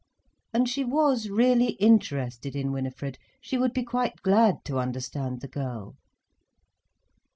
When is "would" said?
3.59-3.71